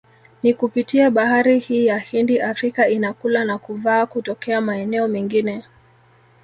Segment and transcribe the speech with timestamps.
[0.43, 5.63] Ni kupitia bahari hii ya Hindi Afrika inakula na kuvaa kutokea maeneo mengine